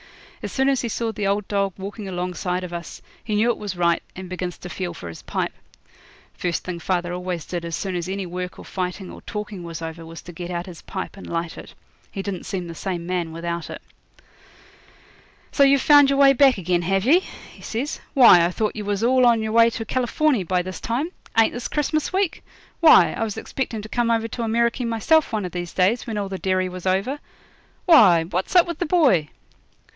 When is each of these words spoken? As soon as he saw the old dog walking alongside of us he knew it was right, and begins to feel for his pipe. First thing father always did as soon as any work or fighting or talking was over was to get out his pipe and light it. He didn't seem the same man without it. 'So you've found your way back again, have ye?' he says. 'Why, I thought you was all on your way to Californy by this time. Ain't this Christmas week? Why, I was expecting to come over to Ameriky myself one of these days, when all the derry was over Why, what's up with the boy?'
As 0.41 0.51
soon 0.51 0.67
as 0.69 0.81
he 0.81 0.87
saw 0.89 1.11
the 1.11 1.27
old 1.27 1.47
dog 1.47 1.73
walking 1.77 2.07
alongside 2.07 2.63
of 2.63 2.73
us 2.73 3.03
he 3.23 3.35
knew 3.35 3.51
it 3.51 3.57
was 3.59 3.75
right, 3.77 4.01
and 4.15 4.27
begins 4.27 4.57
to 4.57 4.69
feel 4.69 4.95
for 4.95 5.07
his 5.07 5.21
pipe. 5.21 5.53
First 6.33 6.63
thing 6.63 6.79
father 6.79 7.13
always 7.13 7.45
did 7.45 7.63
as 7.63 7.75
soon 7.75 7.95
as 7.95 8.09
any 8.09 8.25
work 8.25 8.57
or 8.57 8.65
fighting 8.65 9.11
or 9.11 9.21
talking 9.21 9.61
was 9.63 9.79
over 9.79 10.03
was 10.03 10.23
to 10.23 10.31
get 10.31 10.49
out 10.49 10.65
his 10.65 10.81
pipe 10.81 11.15
and 11.15 11.27
light 11.27 11.55
it. 11.55 11.75
He 12.11 12.23
didn't 12.23 12.47
seem 12.47 12.65
the 12.65 12.73
same 12.73 13.05
man 13.05 13.31
without 13.31 13.69
it. 13.69 13.79
'So 15.51 15.61
you've 15.61 15.83
found 15.83 16.09
your 16.09 16.17
way 16.17 16.33
back 16.33 16.57
again, 16.57 16.81
have 16.81 17.05
ye?' 17.05 17.19
he 17.53 17.61
says. 17.61 17.99
'Why, 18.15 18.43
I 18.43 18.49
thought 18.49 18.75
you 18.75 18.85
was 18.85 19.03
all 19.03 19.27
on 19.27 19.43
your 19.43 19.51
way 19.51 19.69
to 19.69 19.85
Californy 19.85 20.43
by 20.43 20.63
this 20.63 20.81
time. 20.81 21.11
Ain't 21.37 21.53
this 21.53 21.67
Christmas 21.67 22.11
week? 22.11 22.43
Why, 22.79 23.13
I 23.13 23.23
was 23.23 23.37
expecting 23.37 23.83
to 23.83 23.89
come 23.89 24.09
over 24.09 24.27
to 24.29 24.41
Ameriky 24.41 24.83
myself 24.87 25.31
one 25.31 25.45
of 25.45 25.51
these 25.51 25.73
days, 25.73 26.07
when 26.07 26.17
all 26.17 26.29
the 26.29 26.39
derry 26.39 26.67
was 26.69 26.87
over 26.87 27.19
Why, 27.85 28.23
what's 28.23 28.55
up 28.55 28.65
with 28.65 28.79
the 28.79 28.87
boy?' 28.87 29.29